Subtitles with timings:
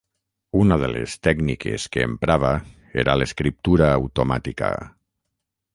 [0.61, 2.55] Una de les tècniques que emprava
[3.05, 4.77] era l'escriptura automàtica.